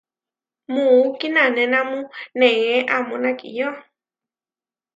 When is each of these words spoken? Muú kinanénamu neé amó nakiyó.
Muú 0.71 1.01
kinanénamu 1.19 1.99
neé 2.39 2.75
amó 2.95 3.15
nakiyó. 3.23 3.69